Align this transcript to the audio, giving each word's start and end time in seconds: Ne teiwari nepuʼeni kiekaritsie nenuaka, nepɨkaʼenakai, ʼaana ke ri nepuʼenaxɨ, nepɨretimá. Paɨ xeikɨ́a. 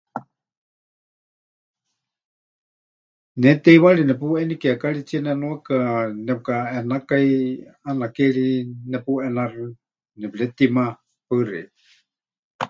Ne 3.39 3.49
teiwari 3.63 4.03
nepuʼeni 4.07 4.53
kiekaritsie 4.61 5.19
nenuaka, 5.23 5.75
nepɨkaʼenakai, 6.25 7.29
ʼaana 7.81 8.05
ke 8.15 8.25
ri 8.35 8.47
nepuʼenaxɨ, 8.91 9.65
nepɨretimá. 10.19 10.83
Paɨ 11.27 11.41
xeikɨ́a. 11.47 11.69